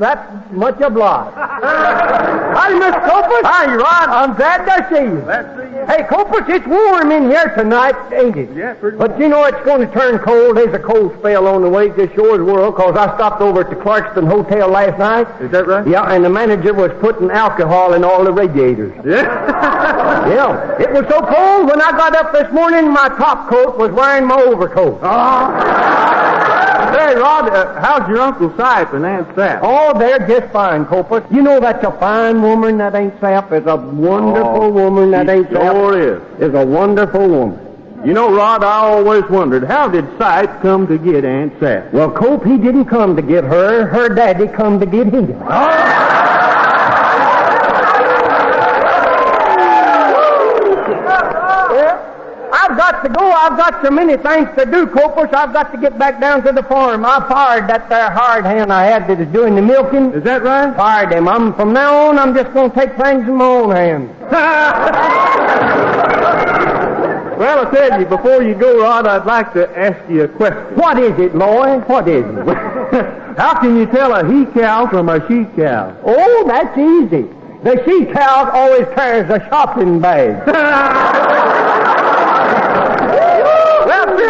that 0.00 0.52
much 0.52 0.80
obliged. 0.80 1.34
Hi, 1.36 2.72
Miss 2.72 2.94
Copas. 3.08 3.44
Hi, 3.44 3.74
Rod. 3.74 4.08
I'm 4.08 4.34
glad 4.34 4.64
to 4.64 4.88
see 4.88 5.02
you. 5.02 5.20
Glad 5.20 5.42
to 5.42 5.62
see 5.62 5.62
you. 5.62 5.67
Hey, 5.86 6.04
Copas, 6.04 6.44
it's 6.48 6.66
warm 6.66 7.12
in 7.12 7.30
here 7.30 7.54
tonight, 7.56 7.94
ain't 8.12 8.36
it? 8.36 8.50
Yeah, 8.56 8.74
pretty 8.74 8.96
good. 8.96 9.08
But 9.08 9.18
you 9.18 9.28
know 9.28 9.44
it's 9.44 9.64
going 9.64 9.86
to 9.86 9.94
turn 9.94 10.18
cold. 10.18 10.56
There's 10.56 10.74
a 10.74 10.78
cold 10.78 11.16
spell 11.18 11.46
on 11.46 11.62
the 11.62 11.68
way 11.68 11.88
to 11.88 12.14
Shore's 12.14 12.42
World 12.42 12.76
because 12.76 12.96
I 12.96 13.14
stopped 13.14 13.40
over 13.40 13.60
at 13.60 13.70
the 13.70 13.76
Clarkston 13.76 14.28
Hotel 14.28 14.68
last 14.68 14.98
night. 14.98 15.28
Is 15.40 15.50
that 15.52 15.66
right? 15.66 15.86
Yeah, 15.86 16.12
and 16.12 16.24
the 16.24 16.30
manager 16.30 16.74
was 16.74 16.90
putting 17.00 17.30
alcohol 17.30 17.94
in 17.94 18.04
all 18.04 18.24
the 18.24 18.32
radiators. 18.32 18.92
Yeah? 19.04 19.22
yeah. 20.28 20.80
It 20.80 20.90
was 20.90 21.04
so 21.08 21.20
cold 21.20 21.68
when 21.68 21.80
I 21.80 21.92
got 21.92 22.16
up 22.16 22.32
this 22.32 22.52
morning, 22.52 22.92
my 22.92 23.08
top 23.08 23.48
coat 23.48 23.78
was 23.78 23.90
wearing 23.92 24.26
my 24.26 24.40
overcoat. 24.40 25.00
Ah. 25.02 26.17
Say, 26.94 27.14
Rod, 27.16 27.48
uh, 27.50 27.80
how's 27.80 28.08
your 28.08 28.20
Uncle 28.20 28.50
Sip 28.50 28.92
and 28.92 29.04
Aunt 29.04 29.28
Sap? 29.34 29.60
Oh, 29.62 29.98
they're 29.98 30.26
just 30.26 30.52
fine, 30.52 30.84
Copas. 30.86 31.24
You 31.30 31.42
know 31.42 31.60
that's 31.60 31.84
a 31.84 31.92
fine 31.98 32.40
woman, 32.42 32.78
that 32.78 32.94
ain't 32.94 33.18
Sap. 33.20 33.52
Is 33.52 33.66
a 33.66 33.76
wonderful 33.76 34.64
Oh, 34.64 34.70
woman, 34.70 35.10
that 35.12 35.28
ain't 35.28 35.50
Sap. 35.50 35.60
sure 35.72 35.98
is. 35.98 36.22
Is 36.40 36.54
a 36.54 36.64
wonderful 36.64 37.28
woman. 37.28 37.64
You 38.04 38.12
know, 38.12 38.32
Rod, 38.34 38.62
I 38.62 38.76
always 38.78 39.24
wondered, 39.28 39.64
how 39.64 39.88
did 39.88 40.04
Sipe 40.18 40.62
come 40.62 40.86
to 40.86 40.98
get 40.98 41.24
Aunt 41.24 41.52
Sap? 41.60 41.92
Well, 41.92 42.10
Cope, 42.12 42.44
he 42.44 42.56
didn't 42.56 42.84
come 42.84 43.16
to 43.16 43.22
get 43.22 43.42
her. 43.44 43.86
Her 43.86 44.08
daddy 44.08 44.46
come 44.46 44.78
to 44.80 44.86
get 44.86 45.08
him. 45.08 45.38
Well, 45.40 45.44
got 52.98 53.08
to 53.08 53.14
go. 53.14 53.30
I've 53.30 53.56
got 53.56 53.84
so 53.84 53.90
many 53.90 54.16
things 54.16 54.48
to 54.56 54.64
do, 54.66 54.86
Copas. 54.86 55.32
I've 55.32 55.52
got 55.52 55.72
to 55.72 55.78
get 55.78 55.98
back 55.98 56.20
down 56.20 56.42
to 56.44 56.52
the 56.52 56.62
farm. 56.62 57.04
I 57.04 57.26
fired 57.28 57.68
that 57.68 57.88
there 57.88 58.10
hard 58.10 58.44
hand 58.44 58.72
I 58.72 58.84
had 58.84 59.06
that 59.08 59.18
was 59.18 59.28
doing 59.28 59.54
the 59.54 59.62
milking. 59.62 60.12
Is 60.12 60.24
that 60.24 60.42
right? 60.42 60.74
Fired 60.76 61.12
him. 61.12 61.28
I'm, 61.28 61.54
from 61.54 61.72
now 61.72 62.08
on, 62.08 62.18
I'm 62.18 62.34
just 62.34 62.52
going 62.52 62.70
to 62.70 62.76
take 62.76 62.96
things 62.96 63.28
in 63.28 63.34
my 63.36 63.44
own 63.44 63.70
hands. 63.70 64.10
Well, 67.38 67.68
I 67.68 67.70
tell 67.70 68.00
you, 68.00 68.06
before 68.06 68.42
you 68.42 68.56
go, 68.56 68.82
Rod, 68.82 69.06
I'd 69.06 69.24
like 69.24 69.52
to 69.52 69.70
ask 69.78 70.10
you 70.10 70.24
a 70.24 70.28
question. 70.28 70.74
What 70.74 70.98
is 70.98 71.16
it, 71.20 71.36
Loy? 71.36 71.78
What 71.86 72.08
is 72.08 72.24
it? 72.24 72.46
How 73.38 73.60
can 73.60 73.76
you 73.76 73.86
tell 73.86 74.12
a 74.12 74.26
he 74.26 74.44
cow 74.46 74.88
from 74.88 75.08
a 75.08 75.20
she 75.28 75.44
cow? 75.54 75.96
Oh, 76.04 76.44
that's 76.48 76.76
easy. 76.76 77.28
The 77.62 77.80
she 77.84 78.06
cow 78.12 78.50
always 78.52 78.88
carries 78.92 79.30
a 79.30 79.38
shopping 79.48 80.00
bag. 80.00 81.54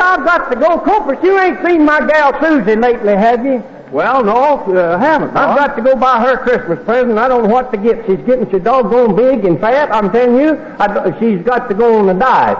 I've 0.09 0.25
got 0.25 0.51
to 0.51 0.57
go. 0.57 0.81
Cooper, 0.81 1.19
you 1.25 1.39
ain't 1.39 1.65
seen 1.65 1.85
my 1.85 2.01
gal 2.07 2.33
Susie 2.41 2.77
lately, 2.77 3.15
have 3.15 3.45
you? 3.45 3.63
Well, 3.93 4.23
no, 4.25 4.59
uh, 4.75 4.99
haven't. 4.99 5.37
I've 5.37 5.57
got 5.57 5.77
to 5.77 5.83
go 5.83 5.97
buy 5.97 6.21
her 6.21 6.37
Christmas 6.39 6.85
present. 6.85 7.19
I 7.19 7.29
don't 7.29 7.45
know 7.45 7.49
what 7.49 7.71
to 7.73 7.79
get. 7.79 8.05
She's 8.07 8.21
getting 8.27 8.51
so 8.51 8.59
doggone 8.59 9.17
big 9.17 9.45
and 9.45 9.59
fat. 9.61 9.91
I'm 9.93 10.11
telling 10.13 10.37
you, 10.37 10.59
I, 10.79 11.19
she's 11.19 11.43
got 11.43 11.69
to 11.69 11.75
go 11.75 11.99
on 11.99 12.09
a 12.09 12.19
diet. 12.19 12.59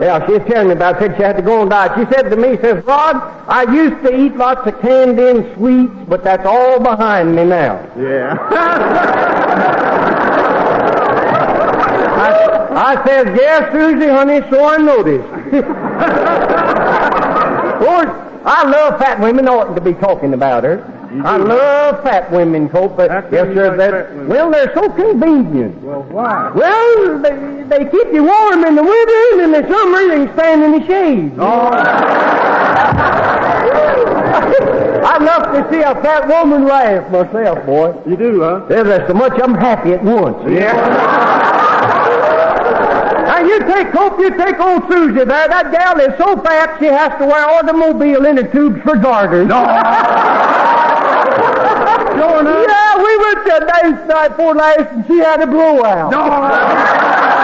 Yeah, 0.00 0.26
she's 0.26 0.40
telling 0.50 0.68
me 0.68 0.74
about 0.74 0.96
it. 0.96 1.00
Said 1.00 1.16
she 1.16 1.22
had 1.22 1.36
to 1.36 1.42
go 1.42 1.60
on 1.60 1.68
diet. 1.68 1.92
She 1.96 2.04
said 2.12 2.30
to 2.30 2.36
me, 2.36 2.56
says, 2.60 2.84
Rod, 2.84 3.16
I 3.46 3.62
used 3.72 4.02
to 4.04 4.14
eat 4.14 4.36
lots 4.36 4.66
of 4.66 4.80
candy 4.80 5.28
and 5.28 5.54
sweets, 5.54 5.92
but 6.08 6.24
that's 6.24 6.44
all 6.44 6.80
behind 6.80 7.36
me 7.36 7.44
now. 7.44 7.78
Yeah. 7.96 8.36
I, 12.18 12.94
I 12.96 13.06
says, 13.06 13.38
yeah, 13.40 13.72
Susie, 13.72 14.08
honey, 14.08 14.40
so 14.50 14.64
I 14.64 14.76
noticed. 14.78 16.54
of 17.78 17.86
course, 17.86 18.08
I 18.44 18.68
love 18.68 18.98
fat 18.98 19.20
women. 19.20 19.48
Oughtn't 19.48 19.76
to 19.76 19.82
be 19.82 19.94
talking 19.94 20.34
about 20.34 20.64
her. 20.64 20.84
I 21.24 21.36
love 21.38 22.02
fat 22.02 22.30
women, 22.30 22.68
Cope. 22.68 22.94
But 22.96 23.10
yes, 23.32 23.46
sir. 23.54 23.76
like 23.76 23.90
that- 23.90 24.14
well, 24.28 24.50
they're 24.50 24.72
so 24.74 24.90
convenient. 24.90 25.80
well, 25.82 26.02
why? 26.02 26.50
Well, 26.54 27.18
they, 27.22 27.62
they 27.64 27.84
keep 27.90 28.12
you 28.12 28.24
warm 28.24 28.64
in 28.64 28.74
the 28.74 28.82
winter, 28.82 29.22
and 29.32 29.40
in 29.42 29.52
the 29.52 29.66
summer 29.68 30.00
you 30.02 30.26
can 30.26 30.34
stand 30.36 30.62
in 30.64 30.72
the 30.72 30.86
shade. 30.86 31.32
Oh. 31.38 31.70
I 35.00 35.16
love 35.18 35.52
to 35.54 35.68
see 35.72 35.80
a 35.82 35.94
fat 36.02 36.26
woman 36.28 36.66
laugh 36.66 37.10
myself, 37.10 37.64
boy. 37.64 37.94
You 38.06 38.16
do, 38.16 38.40
huh? 38.42 38.66
There's 38.68 38.84
there's 38.84 39.08
so 39.08 39.14
much 39.14 39.32
I'm 39.42 39.54
happy 39.54 39.92
at 39.92 40.02
once. 40.04 40.36
Yeah. 40.50 41.57
You 43.58 43.64
take 43.66 43.90
Cope, 43.92 44.20
you 44.20 44.30
take 44.38 44.60
old 44.60 44.84
Susie 44.88 45.24
there. 45.24 45.48
That 45.48 45.72
gal 45.72 45.98
is 45.98 46.16
so 46.16 46.40
fat 46.42 46.78
she 46.78 46.84
has 46.86 47.10
to 47.18 47.26
wear 47.26 47.44
automobile 47.58 48.24
inner 48.24 48.46
tubes 48.52 48.80
for 48.82 48.96
garters. 48.96 49.48
No. 49.48 49.64
Sure 52.18 52.40
enough. 52.40 52.66
Yeah, 52.68 52.96
we 52.98 53.16
went 53.18 53.46
to 53.46 53.56
a 53.56 53.60
dance 53.66 54.08
night 54.08 54.28
before 54.28 54.54
last 54.54 54.90
and 54.92 55.06
she 55.06 55.18
had 55.18 55.40
a 55.40 55.46
blowout. 55.46 56.12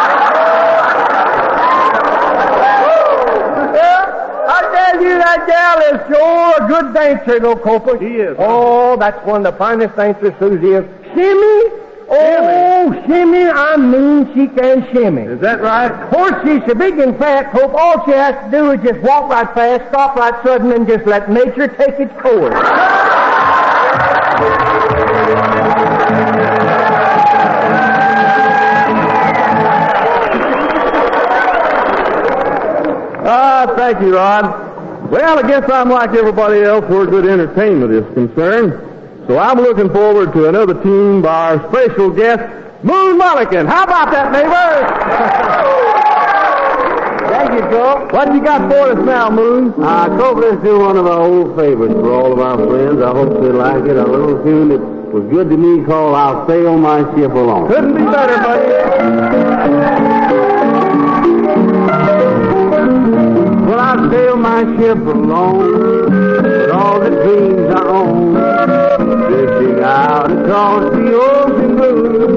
Yeah, 3.74 4.46
I 4.48 4.60
tell 4.74 5.02
you, 5.02 5.14
that 5.18 5.46
gal 5.46 5.78
is 5.94 6.00
sure 6.08 6.64
a 6.64 6.68
good 6.68 6.94
dancer, 6.94 7.40
though, 7.40 7.56
Copa. 7.56 7.98
She 7.98 8.16
is. 8.16 8.36
Oh, 8.38 8.96
that's 8.96 9.24
one 9.26 9.44
of 9.46 9.52
the 9.52 9.58
finest 9.58 9.96
dancers 9.96 10.34
Susie 10.38 10.72
is. 10.72 10.84
Shimmy? 11.14 11.63
shimmy, 13.06 13.44
I 13.44 13.76
mean 13.76 14.26
she 14.34 14.48
can 14.48 14.86
shimmy. 14.92 15.22
Is 15.22 15.40
that 15.40 15.60
right? 15.60 15.90
Of 15.90 16.10
course, 16.10 16.34
she's 16.44 16.62
a 16.70 16.74
big 16.74 16.98
and 16.98 17.16
fat, 17.18 17.46
Hope, 17.46 17.74
all 17.74 18.04
she 18.04 18.12
has 18.12 18.34
to 18.44 18.50
do 18.50 18.70
is 18.72 18.80
just 18.82 19.00
walk 19.00 19.30
right 19.30 19.52
fast, 19.54 19.88
stop 19.88 20.16
right 20.16 20.34
sudden, 20.44 20.72
and 20.72 20.86
just 20.86 21.06
let 21.06 21.30
nature 21.30 21.68
take 21.68 22.00
its 22.00 22.12
course. 22.20 22.54
Ah, 33.26 33.62
uh, 33.62 33.76
thank 33.76 34.00
you, 34.00 34.14
Rod. 34.14 35.10
Well, 35.10 35.38
I 35.38 35.48
guess 35.48 35.68
I'm 35.70 35.90
like 35.90 36.10
everybody 36.10 36.62
else 36.62 36.84
where 36.86 37.06
good 37.06 37.26
entertainment 37.26 37.92
is 37.92 38.04
concerned. 38.14 38.72
So 39.26 39.38
I'm 39.38 39.58
looking 39.58 39.88
forward 39.90 40.32
to 40.34 40.48
another 40.48 40.74
team 40.82 41.22
by 41.22 41.56
our 41.56 41.68
special 41.70 42.10
guest, 42.10 42.63
Moon 42.84 43.18
Mullican. 43.18 43.66
How 43.66 43.84
about 43.84 44.10
that, 44.12 44.30
neighbors? 44.30 44.84
Thank 47.30 47.52
you, 47.54 47.60
Joe. 47.70 48.06
What 48.10 48.34
you 48.34 48.42
got 48.44 48.70
for 48.70 48.92
us 48.92 49.06
now, 49.06 49.30
Moon? 49.30 49.72
Uh, 49.82 50.08
Cope, 50.18 50.36
let's 50.38 50.62
do 50.62 50.78
one 50.80 50.98
of 50.98 51.06
our 51.06 51.20
old 51.22 51.56
favorites 51.56 51.94
for 51.94 52.12
all 52.12 52.32
of 52.32 52.38
our 52.40 52.58
friends. 52.68 53.00
I 53.02 53.10
hope 53.10 53.40
they 53.40 53.48
like 53.52 53.84
it. 53.84 53.96
A 53.96 54.04
little 54.04 54.42
tune 54.44 54.68
that 54.68 54.80
was 54.80 55.24
good 55.32 55.48
to 55.48 55.56
me 55.56 55.82
called 55.86 56.14
I'll 56.14 56.46
Sail 56.46 56.76
My 56.76 57.00
Ship 57.16 57.30
Alone. 57.32 57.68
Couldn't 57.68 57.94
be 57.94 58.04
better, 58.04 58.36
buddy. 58.36 59.74
Well, 63.64 63.80
I'll 63.80 64.10
sail 64.10 64.36
my 64.36 64.60
ship 64.76 64.98
alone 64.98 66.12
with 66.42 66.70
all 66.70 67.00
the 67.00 67.10
dreams 67.10 67.74
I 67.74 67.82
own, 67.82 68.34
drifting 69.30 69.82
out 69.82 70.30
across 70.30 70.92
the 70.92 71.12
ocean 71.14 71.76
blue. 71.76 72.33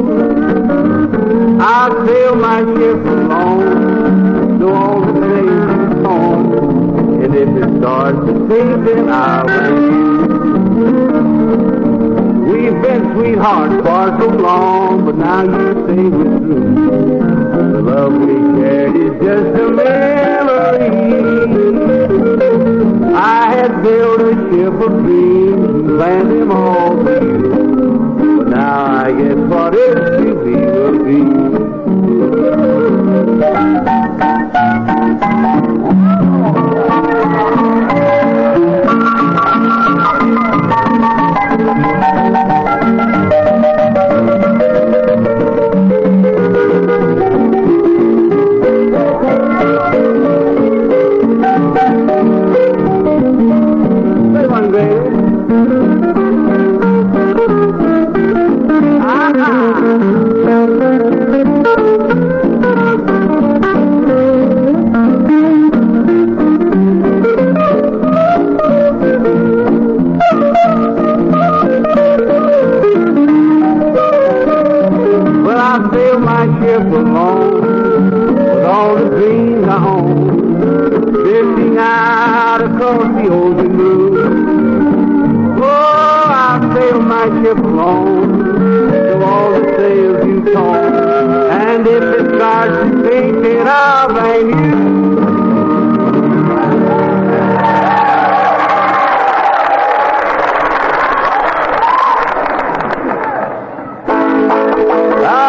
I'll 1.60 2.06
sail 2.06 2.36
my 2.36 2.60
ship 2.60 3.04
alone 3.06 4.60
to 4.60 4.68
all 4.70 5.02
the 5.02 5.14
places 5.14 6.06
home, 6.06 6.54
and 7.24 7.36
if 7.36 7.50
it 7.50 7.70
starts 7.80 8.20
to 8.20 8.34
sink, 8.48 8.86
then 8.86 9.10
I'll 9.10 9.46
land. 9.46 10.38
We've 12.48 12.80
been 12.82 13.14
sweethearts 13.16 13.76
for 13.88 14.18
so 14.20 14.28
long, 14.38 15.06
but 15.06 15.16
now 15.16 15.44
you 15.44 15.74
say 15.88 16.04
we're 16.10 16.40
through. 16.40 16.76
The 17.74 17.82
love 17.82 18.14
we 18.14 18.36
shared 18.60 18.96
is 18.96 19.14
just 19.20 19.60
a 19.60 19.70
memory. 19.72 20.90
I 23.16 23.50
had 23.56 23.82
built 23.82 24.22
a 24.22 24.34
ship 24.52 24.74
of 24.74 24.92
dreams 25.04 25.66
and 25.66 25.88
planned 25.98 26.32
them 26.32 26.52
all 26.52 27.04
for 27.04 27.20
you. 27.24 27.57
I 29.08 29.12
guess 29.14 29.38
what 29.38 29.74
is 29.74 29.96
to 30.20 30.36
be 30.44 30.52
will 30.52 31.00
be. 31.06 31.68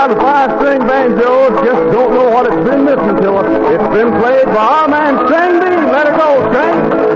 The 0.09 0.16
five-string 0.16 0.81
banjo 0.88 1.51
just 1.62 1.92
don't 1.92 2.14
know 2.14 2.31
what 2.31 2.47
it's 2.47 2.68
been 2.68 2.85
missing 2.85 3.16
to 3.21 3.31
it. 3.40 3.75
It's 3.75 3.88
been 3.92 4.11
played 4.18 4.47
by 4.47 4.64
our 4.81 4.88
man 4.88 5.29
Sandy. 5.29 5.77
Let 5.92 6.07
it 6.07 6.16
go, 6.16 6.53
Sandy. 6.53 7.08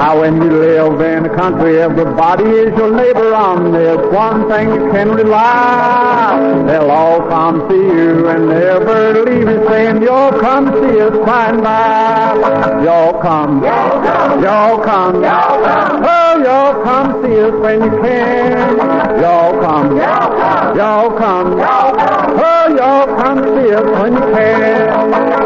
How 0.00 0.20
when 0.20 0.42
you 0.42 0.50
live 0.50 1.00
in 1.00 1.22
the 1.24 1.28
country, 1.28 1.80
everybody 1.80 2.44
is 2.44 2.76
your 2.76 2.90
neighbor 2.94 3.34
on 3.34 3.72
this 3.72 3.98
one 4.12 4.48
thing 4.48 4.68
you 4.68 4.90
can 4.90 5.10
rely. 5.10 6.64
They'll 6.66 6.90
all 6.90 7.28
come 7.28 7.68
see 7.70 7.76
you 7.76 8.28
and 8.28 8.48
never 8.48 9.24
leave 9.24 9.48
you 9.48 9.68
saying, 9.68 10.02
you'll 10.02 10.32
come 10.40 10.66
see 10.80 11.00
us 11.00 11.16
by 11.26 11.50
and 11.50 11.62
by. 11.62 12.80
You'll 12.82 13.20
come, 13.20 13.62
you'll 13.62 14.78
come, 14.82 15.22
oh, 15.24 16.34
you'll 16.38 16.82
come 16.84 17.22
see 17.22 17.40
us 17.40 17.52
when 17.60 17.82
you 17.84 17.90
can. 18.02 18.76
You'll 19.20 19.60
come, 19.62 19.96
you'll 19.96 21.18
come, 21.18 21.60
oh, 21.60 22.66
you'll 22.68 23.16
come 23.16 23.38
see 23.56 23.74
us 23.74 24.00
when 24.00 24.12
you 24.14 24.34
can. 24.34 25.39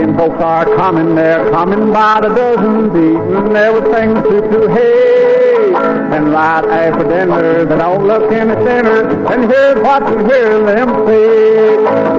Kin 0.00 0.16
folks 0.16 0.40
are 0.40 0.64
coming, 0.76 1.14
they're 1.14 1.50
coming 1.50 1.92
by 1.92 2.20
the 2.22 2.30
dozen 2.34 2.88
beating 2.88 3.54
everything 3.54 4.14
to 4.14 4.40
to 4.50 4.66
hay. 4.72 5.74
And 6.16 6.32
right 6.32 6.64
after 6.64 7.04
dinner, 7.06 7.66
they 7.66 7.76
don't 7.76 8.06
look 8.06 8.32
in 8.32 8.48
the 8.48 8.54
center, 8.64 9.10
and 9.30 9.44
here's 9.44 9.78
what 9.82 10.08
you 10.08 10.24
hear 10.24 10.58
them 10.64 11.06
say. 11.06 11.74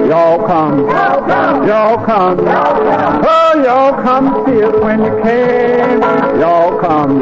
Y'all 0.08 0.46
come, 0.46 0.86
y'all 1.66 1.98
come, 2.06 2.38
oh, 2.46 3.52
y'all 3.64 4.00
come 4.04 4.44
see 4.46 4.62
us 4.62 4.74
when 4.80 5.02
you 5.02 5.20
can. 5.24 6.02
Y'all 6.38 6.78
come, 6.78 7.20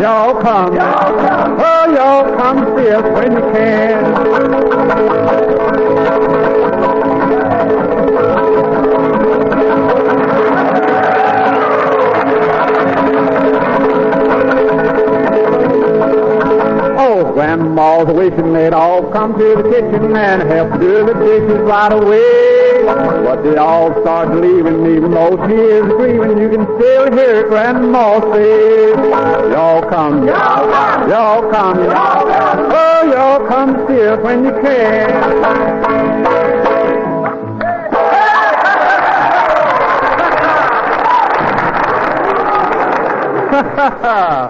y'all 0.00 0.40
come, 0.40 0.78
oh, 0.78 1.86
y'all 1.92 2.36
come 2.38 2.58
see 2.78 2.88
us 2.88 3.02
when 3.16 3.32
you 3.32 3.40
can. 3.52 5.71
Grandma's 17.32 18.12
wishing 18.14 18.52
they'd 18.52 18.72
all 18.72 19.10
come 19.10 19.38
to 19.38 19.56
the 19.56 19.62
kitchen 19.70 20.16
and 20.16 20.42
help 20.50 20.80
do 20.80 21.04
the 21.06 21.14
dishes 21.14 21.60
right 21.60 21.92
away. 21.92 22.84
But 22.84 23.42
they 23.42 23.56
all 23.56 23.92
start 24.02 24.34
leaving, 24.34 24.86
even 24.94 25.10
though 25.12 25.36
she 25.48 25.54
is 25.54 25.86
grieving. 25.94 26.38
You 26.38 26.50
can 26.50 26.64
still 26.78 27.12
hear 27.12 27.48
grandma 27.48 28.20
say, 28.32 28.90
Yo 28.90 29.88
come 29.88 30.26
Y'all 31.08 31.50
come, 31.50 31.84
y'all 31.84 32.30
come, 32.30 32.70
oh, 32.70 33.02
y'all 33.12 33.48
come 33.48 33.86
us 33.86 34.22
when 34.22 34.44
you 34.44 34.52
can. 34.62 35.72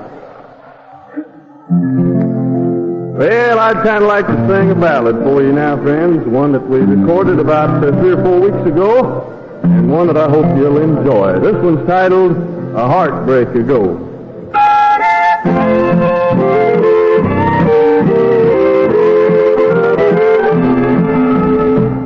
Well, 3.22 3.60
I'd 3.60 3.84
kind 3.84 4.02
of 4.02 4.08
like 4.08 4.26
to 4.26 4.34
sing 4.48 4.72
a 4.72 4.74
ballad 4.74 5.14
for 5.22 5.44
you 5.44 5.52
now, 5.52 5.80
friends. 5.80 6.26
One 6.26 6.50
that 6.50 6.68
we 6.68 6.80
recorded 6.80 7.38
about 7.38 7.84
uh, 7.84 7.92
three 8.00 8.14
or 8.14 8.24
four 8.24 8.40
weeks 8.40 8.66
ago, 8.66 9.60
and 9.62 9.88
one 9.88 10.08
that 10.08 10.16
I 10.16 10.28
hope 10.28 10.44
you'll 10.56 10.78
enjoy. 10.78 11.38
This 11.38 11.54
one's 11.62 11.86
titled 11.86 12.36
A 12.74 12.84
Heartbreak 12.84 13.50
Ago. 13.50 14.08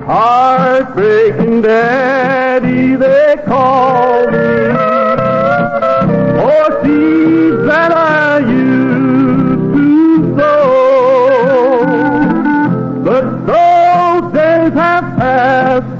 Heartbreaking 0.04 1.62
daddy, 1.62 2.94
they 2.96 3.36
call 3.46 4.26
me. 4.30 4.68
Oh, 6.44 6.80
seeds 6.84 7.66
that 7.68 7.92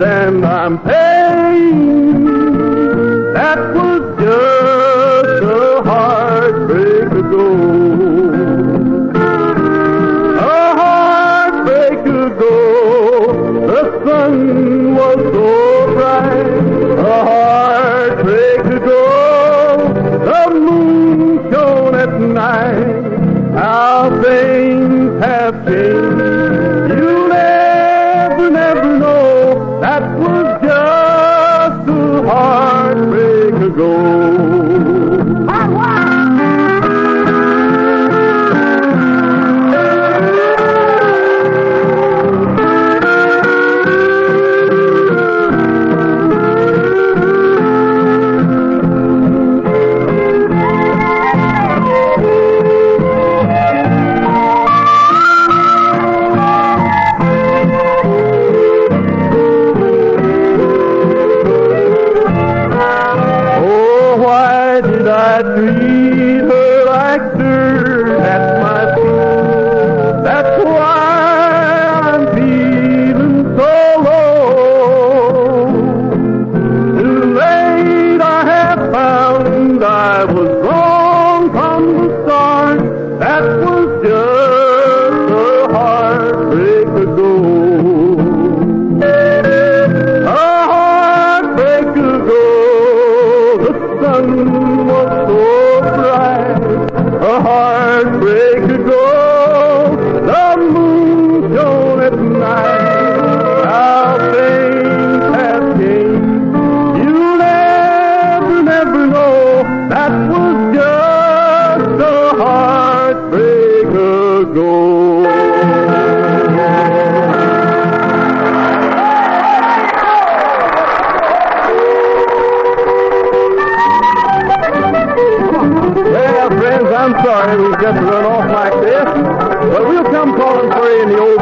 and 0.02 0.44
I'm 0.44 0.78
paying. 0.78 2.24
That 3.32 3.85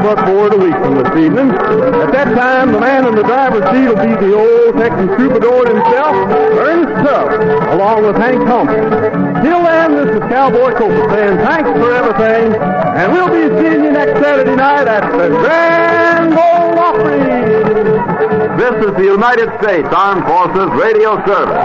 in 0.04 0.16
the 0.16 0.52
a 0.52 0.58
week 0.58 0.76
from 0.84 0.94
this 1.00 1.08
evening. 1.16 1.48
At 1.48 2.12
that 2.12 2.34
time, 2.36 2.72
the 2.72 2.80
man 2.80 3.06
in 3.06 3.14
the 3.14 3.22
driver's 3.22 3.64
seat 3.72 3.88
will 3.88 3.96
be 3.96 4.12
the 4.20 4.36
old 4.36 4.76
Texas 4.76 5.08
troubadour 5.16 5.64
himself, 5.64 6.14
Ernest 6.60 6.92
Tubb, 7.00 7.32
along 7.72 8.04
with 8.04 8.16
Hank 8.16 8.44
Thompson. 8.44 8.90
Till 9.42 9.62
then, 9.64 9.96
this 9.96 10.10
is 10.16 10.20
Cowboy 10.28 10.76
Copas 10.76 11.10
saying 11.10 11.38
thanks 11.38 11.70
for 11.70 11.90
everything, 11.92 12.52
and 12.52 13.12
we'll 13.12 13.32
be 13.32 13.48
seeing 13.60 13.84
you 13.84 13.92
next 13.92 14.20
Saturday 14.20 14.56
night 14.56 14.88
at 14.88 15.10
the 15.10 15.28
Grand 15.40 16.34
Ole 16.34 16.78
Opry. 16.78 17.24
This 18.60 18.84
is 18.84 18.92
the 18.96 19.04
United 19.04 19.48
States 19.62 19.88
Armed 19.90 20.24
Forces 20.26 20.68
Radio 20.76 21.16
Service. 21.24 21.64